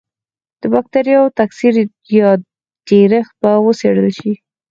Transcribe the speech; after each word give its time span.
د 0.61 0.63
بکټریاوو 0.73 1.35
تکثر 1.39 1.73
یا 2.19 2.29
ډېرښت 2.89 3.33
به 3.41 3.51
وڅېړل 3.65 4.09
شي. 4.17 4.33